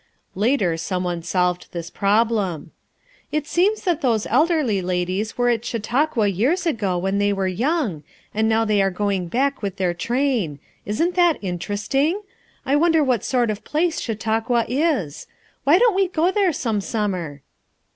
Later, 0.33 0.77
some 0.77 1.03
one 1.03 1.21
solved 1.21 1.67
this 1.73 1.91
problem. 1.91 2.71
"It 3.31 3.45
seems 3.45 3.83
that 3.83 4.01
those 4.01 4.25
elderly 4.25 4.81
ladies 4.81 5.37
were 5.37 5.49
at 5.49 5.61
Chau 5.63 5.77
tauqua 5.77 6.25
years 6.35 6.65
ago 6.65 6.97
when 6.97 7.19
they 7.19 7.31
were 7.31 7.45
young, 7.47 8.01
and 8.33 8.49
now 8.49 8.65
they 8.65 8.81
are 8.81 8.89
going 8.89 9.27
back 9.27 9.61
with 9.61 9.75
their 9.75 9.93
train; 9.93 10.57
isn't 10.87 11.13
that 11.13 11.37
interesting? 11.43 12.19
I 12.65 12.75
wonder 12.77 13.03
what 13.03 13.23
sort 13.23 13.51
of 13.51 13.63
place 13.63 14.01
Chautauqua 14.01 14.65
is? 14.67 15.27
Why 15.65 15.77
don't 15.77 15.93
we 15.93 16.07
go 16.07 16.31
there 16.31 16.51
some 16.51 16.81
summer?" 16.81 17.43